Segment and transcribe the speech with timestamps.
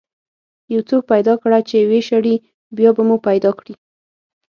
[0.73, 2.35] یو څوک پیدا کړه چې ويې شړي،
[2.77, 3.73] بیا به مو پیدا کړي.